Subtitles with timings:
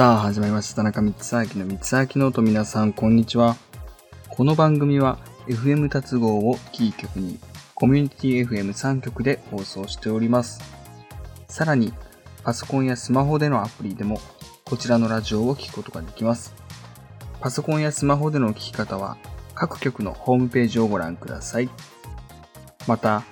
[0.00, 0.76] さあ始まりました。
[0.76, 1.12] 田中光
[1.58, 3.56] 明の光明のと皆さんこんにちは。
[4.30, 7.38] この番組は FM 達合をキー局に
[7.74, 10.62] コミュニティ FM3 局で放送しております。
[11.48, 11.92] さらに
[12.44, 14.18] パソコンやスマホでのアプリでも
[14.64, 16.54] こちらのラジオを聴くことができます。
[17.42, 19.18] パソコンやスマホでの聞き方は
[19.54, 21.68] 各局のホームページをご覧ください。
[22.86, 23.22] また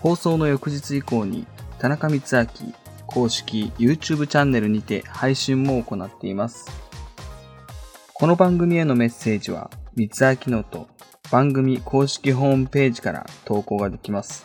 [0.00, 1.46] 放送の翌日以降に
[1.78, 2.22] 田中光
[2.66, 2.72] 秋
[3.14, 6.66] 公式 YouTube チャンネルにて配信も行っています。
[8.12, 10.88] この番組へのメッセージは、三つ明ノート
[11.30, 14.44] 番組公式ホームページから投稿ができます。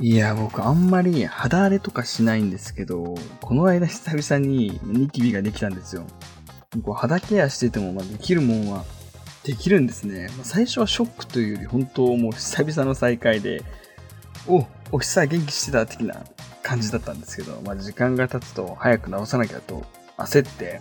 [0.00, 6.04] いや、僕あんまり肌荒れとかしないんですけど、この間 久々にニキビができたんですよ。
[6.82, 8.84] こう肌ケアしてても、まできるもんは
[9.44, 10.30] できるんですね。
[10.42, 13.62] 最初はショックというより本当もう久々の再会で、
[14.48, 16.16] お、お久元気してた的な
[16.64, 19.84] 感じだったんですけど、まあ、時間が経つと早く直さなきゃと
[20.16, 20.80] 焦って、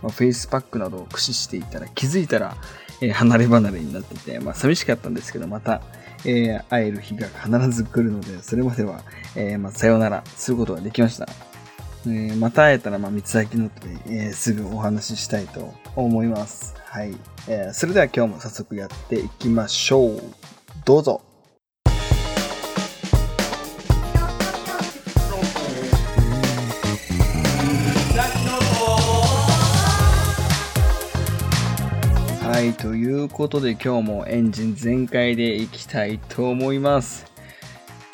[0.00, 2.56] まあ、フェイスパックなどを駆使していたら気づいたら、
[3.02, 5.82] えー、離れ離れになってて、まあ、寂しかったんですけど、また、
[6.24, 9.02] えー、会える日が必ず来るので、それまでは、
[9.34, 11.28] えー、まあ、さよならすることができました。
[12.06, 16.76] えー、また会えたら、まあ、三つ先のってで、えー、すぐお話ししたいと思います。
[16.84, 17.16] はい。
[17.48, 20.22] えー、それでは今日も早速やっていきましょう。
[20.84, 21.25] どうぞ。
[32.66, 37.26] い、ということで今日もエンジン全開でいきたいと思います。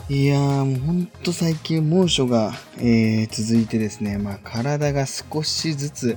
[0.09, 6.17] いやー、もうほんと最近猛暑が、えー、続いてですね、まあ体が少しずつ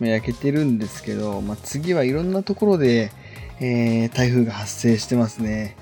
[0.00, 3.12] 焼けてるんですけど、まあ、次はいろんなところで、
[3.60, 5.76] えー、台風が発生してますね。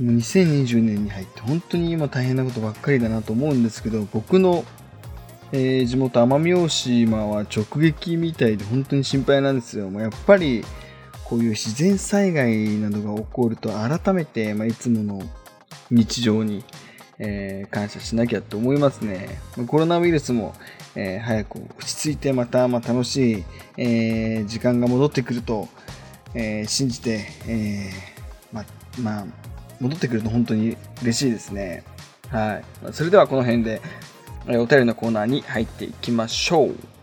[0.00, 4.64] 2020年に入って本当に今大変なことばっかりだなと思うんですけど、僕の、
[5.52, 9.88] えー、地元奄美大島は直撃みたいで本当に心配なんですよ。
[9.88, 10.64] もうやっぱり
[11.28, 15.22] こういう自然災害などが起こると改めて、まあ、いつもの
[15.90, 16.64] 日常に、
[17.18, 19.40] えー、感謝しなきゃと思いますね。
[19.66, 20.54] コロナウイルスも、
[20.94, 23.44] えー、早く落ち着いてまた、まあ、楽しい、
[23.76, 25.68] えー、時間が戻ってくると、
[26.34, 27.90] え信じて、え
[28.52, 28.64] ま
[29.00, 29.26] まあ、
[29.80, 31.82] 戻ってくると本当に嬉しいですね。
[32.30, 32.92] はい。
[32.92, 33.80] それではこの辺で、
[34.46, 36.95] えお便りのコーナーに入っていきましょう。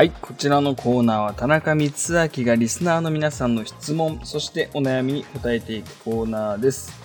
[0.00, 6.98] はい、こちらのコーナーは田中光明がリスナーの皆さんの質問、そしてお悩みに答えていくコーナーです。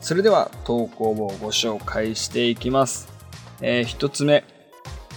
[0.00, 3.08] それでは投稿をご紹介していきます。
[3.60, 4.44] えー、一つ目、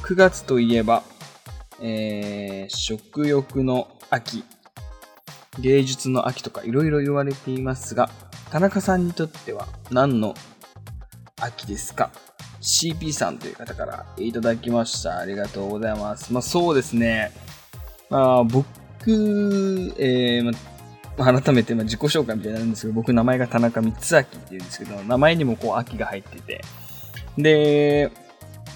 [0.02, 1.04] 9月といえば、
[1.80, 4.44] えー、食欲の秋、
[5.60, 8.10] 芸術の秋とかいろいろ言われていますが、
[8.50, 10.34] 田中さんにとっては何の
[11.40, 12.10] 秋ですか？
[12.62, 15.18] CP さんという方からいただきました。
[15.18, 16.32] ありがとうございます。
[16.32, 17.32] まあそうですね。
[18.10, 18.66] まあ僕、
[19.98, 20.54] えー、ま
[21.42, 26.62] 改めてま自己紹介みたいになるんですけど、僕名前が田中光明って言うんですけど、名前にもこう秋が入ってて。
[27.38, 28.12] で、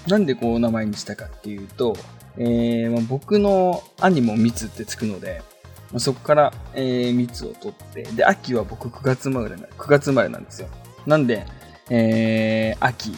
[0.08, 1.96] なんでこう名前にしたかっていうと、
[2.38, 5.42] えー、まあ、僕の兄も蜜ってつくので、
[5.90, 10.68] まあ、そこから、えー、蜜を取って、で、秋は僕9月生まれな、9月生まれなんですよ。
[11.06, 11.46] なんで、
[11.88, 13.12] えー、秋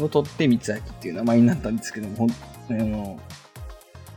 [0.00, 2.28] を取って三つ秋っていう名前になったんですけども、
[2.70, 3.18] あの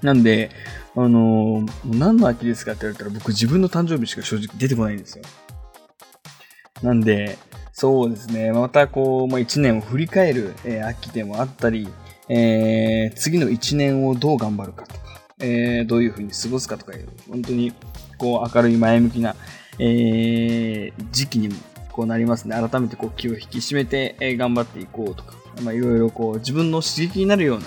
[0.02, 0.52] なんで、
[0.96, 5.24] あの何の秋ですかって言われたら僕自分の誕生日しか正直出てこないんですよ。
[6.82, 7.38] なんで、
[7.74, 11.88] そうですね、またこう、まあ、1年を振り返る、えー、秋でもあったり、
[12.28, 15.00] えー、次の1年をどう頑張るかとか、
[15.40, 17.74] えー、どういう風に過ごすかとかいう、本当に
[18.18, 19.36] こう明るい前向きな、
[19.80, 21.56] え、時期にも
[21.92, 22.56] こうなりますね。
[22.56, 27.66] 改めてこう気を引き締めて、え、頑張っていこうとか、まあ、いろいろこう自分の刺激になるような、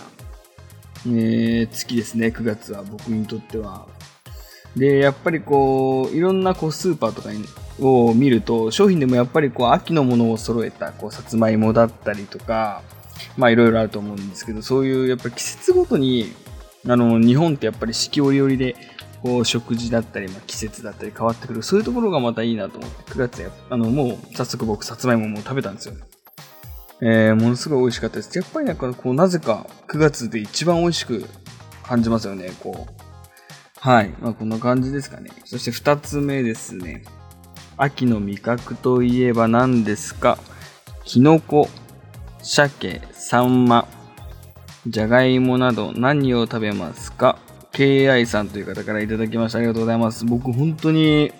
[1.07, 3.87] えー、月ですね、9月は僕にとっては。
[4.77, 7.29] で、やっぱりこう、いろんなこうスーパーとか
[7.81, 12.83] を見ると、商品でもやっぱりこう秋のものを揃えた、こう、さつまいもだったりとか、
[13.37, 16.33] まあいろいろあると思うんですけど、そういうやっぱり季節ごとに、
[16.89, 18.75] あの、日本ってやっぱり四季折々で、
[19.23, 21.63] こう、食事だったり、まあ、季節だったり変わってくる。
[21.63, 25.95] そういうところがまたいいなと思って、9月や、あの、もう早速僕、さつまいもも食べたんですよ。
[27.05, 28.39] えー、ものすごい美味しかったです。
[28.39, 31.27] やっぱりなんかこう、なぜか9月で一番美味しく
[31.83, 32.93] 感じますよね、こう。
[33.81, 34.11] はい。
[34.21, 35.31] まあ、こんな感じですかね。
[35.45, 37.03] そして2つ目ですね。
[37.77, 40.39] 秋の味覚といえば何ですか？
[41.05, 41.69] キノコ、
[42.41, 43.89] 鮭、サンマ、
[44.87, 47.39] じゃがいもなど何を食べますか
[47.73, 49.59] ?KI さんという方からいただきました。
[49.59, 50.25] ありがとうございます。
[50.25, 51.33] 僕本当に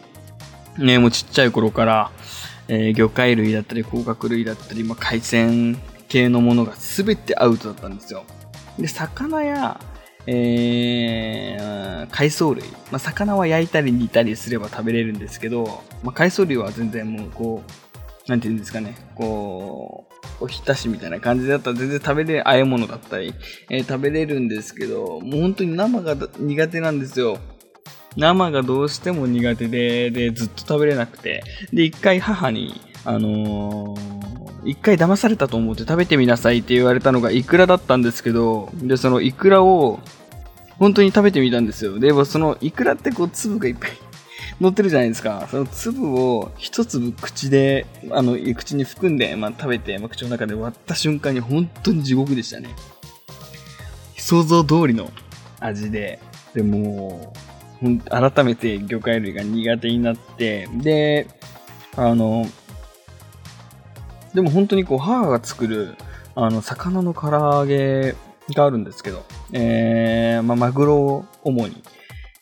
[0.79, 2.11] ね、もうちっちゃい頃から、
[2.69, 5.77] えー、魚介類だったり、甲殻類だったり、まあ、海鮮
[6.09, 8.25] 系のものが全てアウトだったんですよ。
[8.79, 9.81] で、魚や、
[10.27, 12.65] えー、海藻類。
[12.91, 20.07] まあ、魚は焼いたり煮たりすれば食べれるんですけど、まあ、海藻類は全然もうこう、なんて言うんですかね、こ
[20.41, 23.35] う、おひたしみたいな感じだったら全然食べれる、和え物だったり、
[23.69, 27.39] えー、食べれるんですけど、もう本当に生が苦手なんですよ。
[28.17, 31.45] 生がどうしても苦手で、で、ずっと食べれなくて。
[31.73, 40.01] で、一回母に、あのー、一回騙されたと思って食べてみなさいって言われたのがイクラだったんですけど、で、そのイクラを、
[40.79, 41.99] 本当に食べてみたんですよ。
[41.99, 43.91] で、そのイクラってこう粒がいっぱい
[44.61, 45.49] 乗ってるじゃないですか。
[45.51, 52.71] その粒を一粒口で、あの、口に含んで、まあ、食べて、まあ、口の中で割った瞬間に本当に地獄でしたね。
[54.17, 55.11] 想像通りの
[55.61, 56.21] 味で、
[56.55, 57.33] でも、
[58.09, 61.27] 改めて魚介類が苦手になって、で、
[61.97, 62.47] あの、
[64.35, 65.97] でも本当にこう、母が作る、
[66.35, 68.15] あの、魚の唐揚げ
[68.55, 71.83] があるんですけど、えー、まあ、マグロを主に、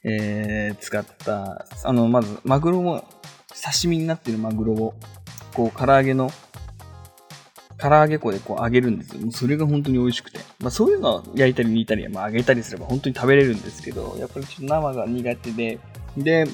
[0.04, 3.04] えー、使った、あの、まず、マグロも、
[3.48, 4.94] 刺身になっているマグロを、
[5.54, 6.30] こう、唐揚げの
[7.80, 9.20] 唐揚げ粉でこう揚げるんですよ。
[9.20, 10.40] もうそれが本当に美味しくて。
[10.60, 15.78] まあそういうのは焼いたり煮たり、まあ揚げたりすれば本当に食べれるんですけど、やっぱりちょっと生が苦手で、
[16.16, 16.46] で、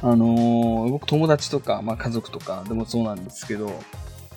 [0.00, 3.70] あのー、僕友達とか、まあ家族とかでもそうなんですけど、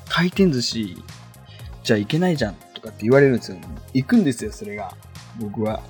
[0.09, 1.01] 回転寿司
[1.83, 3.57] じゃあ行けないじゃんとかって言われるんですよ。
[3.93, 4.93] 行くんですよ、それが。
[5.39, 5.81] 僕は。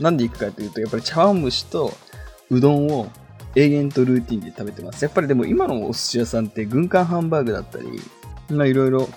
[0.00, 1.92] なんで行くかというと、やっぱり茶碗蒸しと
[2.50, 3.10] うどんを
[3.54, 5.02] 永遠とルーティンで食べてます。
[5.04, 7.86] やっぱりでも今のお寿司屋さんって軍艦ハンバーグだったり、
[8.50, 9.08] まあいろいろ、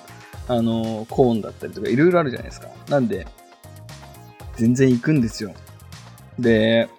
[0.47, 2.67] あの、コーンだったりとかいろいろあるじゃないですか。
[2.89, 3.27] なんで、
[4.57, 5.53] 全然行くんですよ。
[6.39, 6.89] で、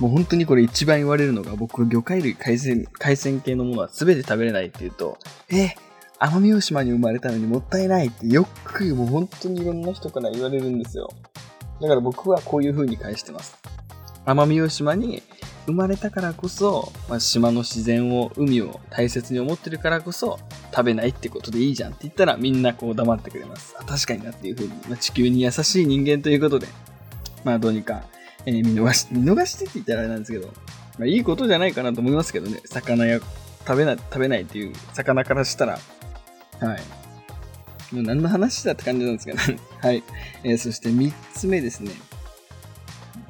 [0.00, 5.18] もう本当にこれ一番言われるのが、僕、魚介類、海鮮、海鮮系のものは全て食べれないって言うと、
[5.50, 5.74] え、
[6.18, 11.10] 奄美大島に生まれたのにもったいないってよくもう本当にいろんな人から言われるんですよ。
[11.80, 13.58] だから僕はこういう風に返してます。
[14.24, 15.22] 奄美大島に
[15.66, 20.38] 生まれたからこそ、まあ、島の自然を、海を大切に思ってるからこそ、
[20.72, 23.74] 食べないってことでいいじゃんって言ったらみんなこう黙ってくれます。
[23.78, 26.66] あ確かになっていうふうに、まあ、地球に優しい人間ということで、
[27.44, 28.02] まあどうにか、
[28.46, 30.48] えー、見逃し、見逃してって言ったらあれなんですけど、
[30.98, 32.60] まあいいことじゃないかなと思いますけどね。
[32.64, 33.20] 魚や、
[33.66, 35.78] 食べない、食べないっていう魚からしたら、
[36.60, 37.94] はい。
[37.94, 40.02] もう何の話だって感じなんですけど、ね、 はい。
[40.44, 41.92] えー、そして3つ目ですね。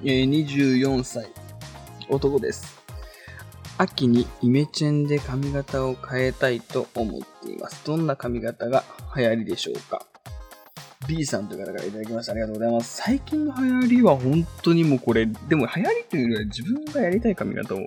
[0.05, 1.29] えー、24歳。
[2.13, 2.79] 男です。
[3.79, 7.83] 秋にイメチェンで髪型を変えたいと思っています。
[7.87, 8.85] どんな髪型が
[9.17, 10.05] 流行りでしょうか
[11.09, 12.33] ?B さんという方からいただきました。
[12.33, 13.03] ありがとうございます。
[13.03, 17.87] 最近の流行りは本当にもうこれ、でも流行りというよりは自分がやりたい髪型をや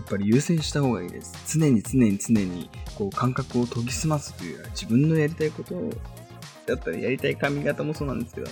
[0.00, 1.56] っぱり優先した方がいいです。
[1.56, 2.68] 常に常に常に
[2.98, 5.90] こう感覚を研ぎ澄ますというよりは自分のやりたいことを
[6.66, 8.50] だったりやりたい髪型もそうなんですけど、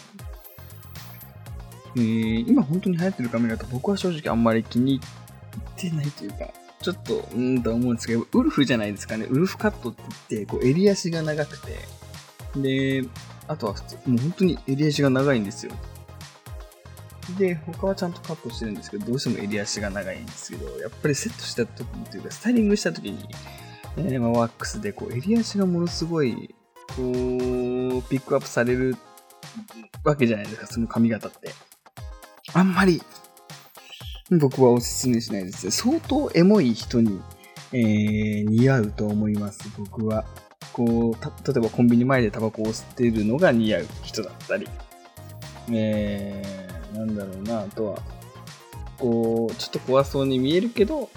[1.96, 6.48] えー、今本当に流行ってるカメラと僕は正直あんまり気に入ってないというか、
[6.82, 9.26] ちょっと、うんと思うんですけど、ウルフじゃないですかね。
[9.26, 11.78] ウルフカットって言って、こう、襟足が長くて、
[12.56, 13.08] で、
[13.46, 15.72] あとは普通、もう本当に襟足が長いんですよ。
[17.38, 23.28] で、他はちゃんとカットしてるんですけど、どうしても襟足が長いんですけど、やっぱりセットした時にというか、スタイリングした時に、
[23.96, 26.54] えー、ま、ワックスで、こう、襟足がものすごい、
[26.96, 27.02] こう、
[28.08, 28.96] ピックアップされる
[30.02, 31.52] わけじゃないですか、その髪型って。
[32.54, 33.02] あんまり、
[34.30, 35.70] 僕はおすすめしないです。
[35.70, 37.20] 相当エモい人に、
[37.72, 40.24] えー、似合うと思います、僕は。
[40.72, 44.68] こう、例えばコンビニ前でタバコを吸っているのが似合う人だったり、
[45.70, 47.98] えー、なんだろうな、あとは、
[48.98, 51.10] こう、ちょっと怖そうに見えるけど、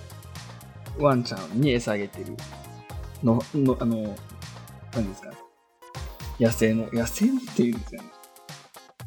[0.97, 2.35] ワンちゃんに餌あげてる
[3.23, 4.15] の、の、あの、
[4.93, 5.35] 何ですかね
[6.39, 8.09] 野生の、野生っていうんですかね。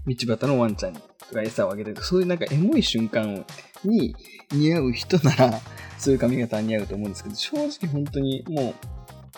[0.06, 3.44] 道端のワンちゃんにとか餌をあげたりとか、そういうなんかエモい瞬間
[3.84, 4.14] に
[4.52, 5.60] 似合う人なら、
[5.98, 8.74] そういう髪型は似合うと思うんですけど、正直本当にもう、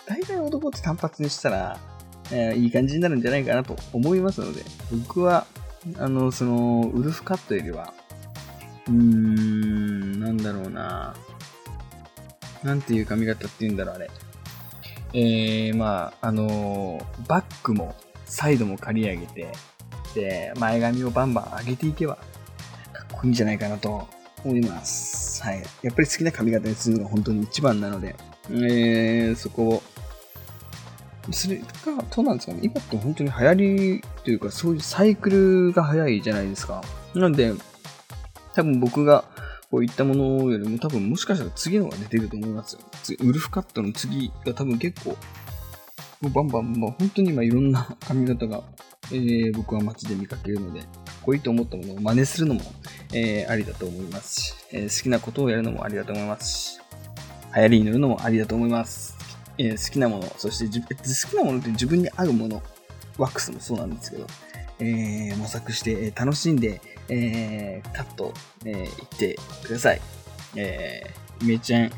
[0.05, 1.77] 大体男って単発にしたら、
[2.31, 5.45] えー、いい感じになるんじゃないかなと思いますので、僕は、
[5.97, 7.93] あの、その、ウルフカットよりは、
[8.87, 11.15] うーん、なんだろうな
[12.63, 14.09] なんていう髪型って言うんだろう、あれ。
[15.13, 17.95] えー、まあ、あの、バックも、
[18.25, 19.51] サイドも刈り上げて、
[20.15, 24.07] 前髪をバンバン上げていけば、かっこいいんじゃないかなと
[24.43, 25.43] 思います。
[25.43, 25.63] はい。
[25.81, 28.15] やっぱり好きな髪型にするのが本当に一番なので、
[28.49, 29.83] えー、そこを、
[31.31, 31.65] それが、
[32.15, 36.83] どうなんですかね今って本当に流行りというか、そういうサイクルが早いじゃないですか。
[37.13, 37.53] なんで、
[38.53, 39.23] 多分僕が
[39.69, 42.81] こういったものよりも多分もしかしたら次のが出てると思いますよ。
[43.21, 45.15] ウルフカットの次が多分結構
[46.29, 48.61] バンバン、もう本当に今いろんな髪型が、
[49.11, 50.89] えー、僕は街で見かけるので、かっ
[51.23, 52.61] こいいと思ったものを真似するのも、
[53.13, 56.79] えー、ありだと思いますし、えー、好きなことをやるのもありだと思いますし、
[57.55, 59.15] 流行りに乗るのもありだと思います。
[59.57, 62.63] えー、好きなもの、そして好きなものって自分に合うもの、
[63.17, 64.27] ワックスもそうなんですけど、
[64.79, 68.33] えー、模索して、楽しんで、えー、カット、
[68.65, 70.01] えー、いってください。
[70.55, 71.91] えー、めちゃん、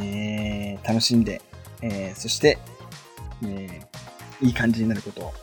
[0.00, 1.40] えー、楽しんで、
[1.80, 2.58] えー、そして、
[3.42, 3.93] えー、
[4.40, 5.34] いい感じになることを、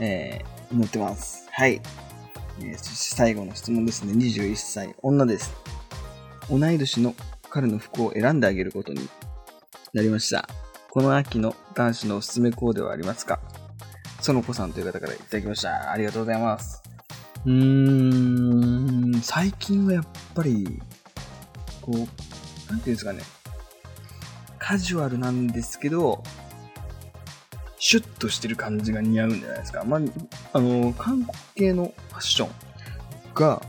[0.00, 1.46] えー、祈ってます。
[1.50, 1.80] はい。
[2.60, 4.12] えー、そして最後の質問ですね。
[4.12, 5.52] 21歳、女です。
[6.50, 7.14] 同い年の
[7.50, 9.08] 彼の服を選んであげることに
[9.92, 10.48] なりました。
[10.90, 13.40] この秋の男子のおすすめコーデはありますか？
[14.20, 15.92] 園子さんという方からいただきました。
[15.92, 16.82] ありがとうございます。
[17.46, 20.80] うーん、最近はやっぱり、
[21.80, 22.08] こう、なんてい
[22.74, 23.22] うんですかね。
[24.58, 26.22] カジュアルなんですけど、
[27.78, 29.84] シュッとしてる感じが似合うんじゃないですか。
[29.84, 30.00] まあ、
[30.52, 32.50] あの、韓国系のファッション
[33.34, 33.62] が、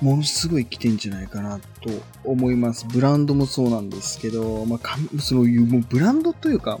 [0.00, 1.90] ものすごい来てんじゃないかなと
[2.24, 2.86] 思います。
[2.86, 6.78] ブランドもそうなんですけど、まあ、そういうもうブランドというか、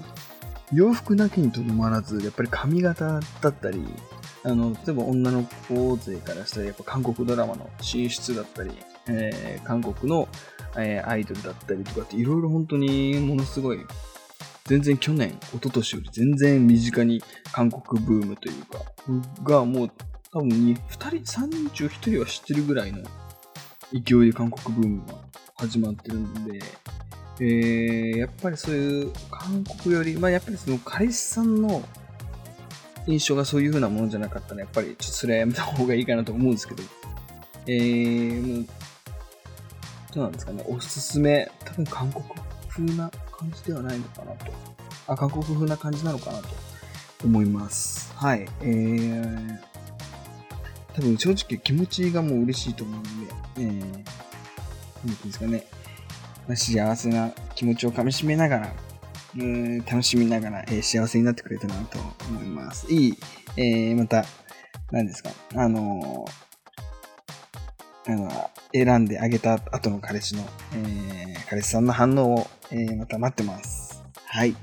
[0.72, 3.84] 洋服だけにとどまらず、やっぱり髪型だったり、
[4.42, 8.72] あの、例えば女の子勢からしたら、やっぱ韓国ドラマの進出だったり、
[9.06, 10.28] えー、韓国の、
[10.76, 13.78] えー、アイドルだったりとかって、いろいろ本当にものすごい、
[14.66, 18.80] 全然去年、一昨年より全然身近に韓国ブームというか、
[19.42, 19.90] がもう
[20.32, 23.02] 多分2人、3人中1人は知ってるぐらいの
[23.92, 25.14] 勢いで韓国ブームが
[25.56, 26.62] 始まってるんで、
[27.40, 31.86] えー、やっぱりそういう韓国より、まあやっぱりその彼氏さんの
[33.06, 36.82] 印象がそういう風なものじゃなかったら、やっぱりちょっとそれはやめた方がいいかなと思うんですけど、
[37.66, 38.66] えー、もう、
[40.14, 42.24] どうなんですかね、おすすめ、多分韓国
[42.70, 44.46] 風な感じではないのかなと。
[45.08, 46.48] あ、韓国風な感じなのかなと
[47.24, 48.12] 思います。
[48.14, 48.46] はい。
[48.60, 49.58] えー、
[50.94, 54.02] 多分正直気持ちがもう嬉しいと思うんで、えー、なんてい
[55.06, 55.66] うんですかね、
[56.48, 58.72] ま、幸せな気持ちをかみしめながら、
[59.36, 61.98] うん楽しみながら、えー、幸せになってくれたなと
[62.28, 62.92] 思います。
[62.92, 63.18] いい、
[63.56, 64.24] えー、また、
[64.90, 66.53] 何ですか、あのー、
[68.06, 70.44] あの、選んであげた後の彼氏の、
[70.74, 74.02] えー、彼氏さんの反応を、えー、また待ってます。
[74.26, 74.54] はい。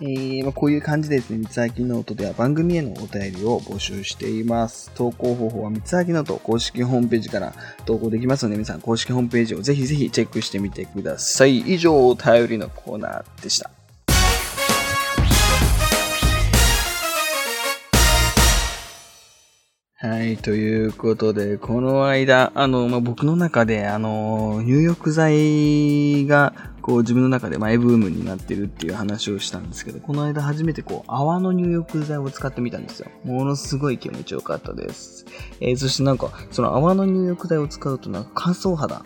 [0.00, 4.92] えー、まあ、こういう感じでですね、三つ秋ノートでは番組へのお便りを募集しています。
[4.94, 7.52] 投稿方法は光秋ノート公式ホームページから
[7.84, 11.58] 投稿できますので、皆さん公式ホームページをぜひぜひチェックしてみてください。
[11.58, 13.70] 以上、お便りのコーナーでした。
[20.00, 33.10] はい、ということで、この間、あの、まあ、僕の中で、あの、入浴剤が、こう、自分の中でマイブームになってるっていう話をしたんですけど、この間初めてこう、泡の入浴剤を使ってみたんですよ。
[33.24, 35.26] ものすごい気持ちよかったです。
[35.58, 39.04] えー、そしてなんか、その泡の入浴剤を使うとなんか乾燥肌、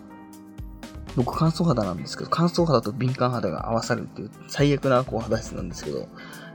[1.16, 6.06] 僕乾燥肌なんですけど、乾燥肌と敏感肌が合わさるっていう最悪なこう肌質なんですけど、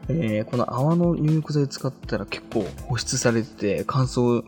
[0.09, 4.43] えー、この泡の入浴剤使ったら結構保湿されてて乾燥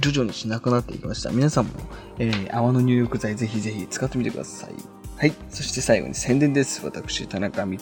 [0.00, 1.30] 徐々にしなくなっていきました。
[1.30, 1.72] 皆さんも、
[2.18, 4.70] えー、泡の入浴剤ぜひぜひ使ってみてください。
[5.18, 5.34] はい。
[5.50, 6.84] そして最後に宣伝です。
[6.84, 7.76] 私、田中光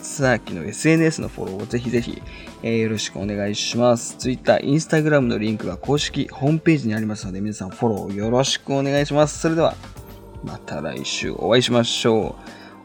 [0.56, 2.22] 明の SNS のフォローをぜひぜひ、
[2.62, 4.16] えー、よろしくお願いします。
[4.16, 9.38] Twitter、Instagram のリンクが公式ホームページにありますので、皆さんフォローよろしくお願いします。
[9.40, 9.74] それでは、
[10.44, 12.36] また来週お会いしましょ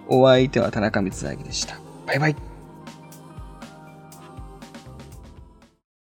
[0.10, 0.16] う。
[0.16, 1.80] お相手は田中光明でした。
[2.06, 2.51] バイバイ。